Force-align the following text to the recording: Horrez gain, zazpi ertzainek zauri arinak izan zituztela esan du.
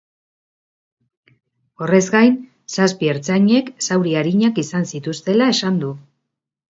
Horrez 1.83 1.99
gain, 2.15 2.31
zazpi 2.77 3.11
ertzainek 3.11 3.69
zauri 3.89 4.15
arinak 4.23 4.63
izan 4.65 4.89
zituztela 4.93 5.51
esan 5.57 5.79
du. 5.85 5.91